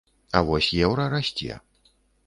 А 0.37 0.41
вось 0.47 0.71
еўра 0.87 1.07
расце. 1.17 1.63